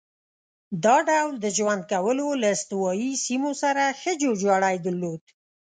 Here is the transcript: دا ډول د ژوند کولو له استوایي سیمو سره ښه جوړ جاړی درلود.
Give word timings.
دا 0.83 0.95
ډول 1.09 1.31
د 1.39 1.45
ژوند 1.57 1.81
کولو 1.91 2.27
له 2.41 2.47
استوایي 2.55 3.11
سیمو 3.25 3.51
سره 3.63 3.83
ښه 3.99 4.11
جوړ 4.21 4.35
جاړی 4.45 4.75
درلود. 4.85 5.21